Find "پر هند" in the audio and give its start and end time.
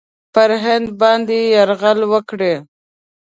0.33-0.87